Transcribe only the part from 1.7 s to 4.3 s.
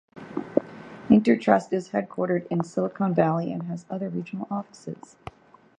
is headquartered in Silicon Valley and has other